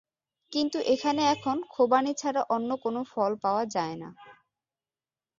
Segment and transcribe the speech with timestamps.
[0.51, 4.09] কিন্তু এখানে এখন খোবানি ছাড়া অন্য কোন ফল পাওয়া যায় না।